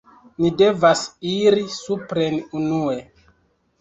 Ni 0.43 0.49
devas 0.61 1.03
iri 1.33 1.67
supren 1.75 2.41
unue 2.61 2.99